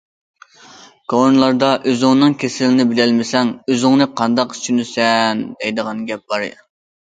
كونىلاردا‹‹ 1.13 1.69
ئۆزۈڭنىڭ 1.91 2.33
كېسىلىنى 2.45 2.87
بىلەلمىسەڭ 2.95 3.53
ئۆزۈڭنى 3.75 4.09
قانداق 4.23 4.57
چۈشىنىسەن›› 4.63 5.47
دەيدىغان 5.63 6.05
گەپ 6.11 6.29
بار. 6.35 6.51